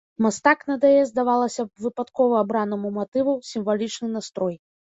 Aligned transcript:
Мастак 0.25 0.63
надае 0.71 1.01
здавалася 1.09 1.65
б 1.67 1.87
выпадкова 1.87 2.41
абранаму 2.47 2.93
матыву 2.99 3.39
сімвалічны 3.51 4.07
настрой. 4.19 4.55